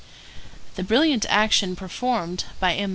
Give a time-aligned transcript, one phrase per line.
[0.77, 2.89] The brilliant action performed by M.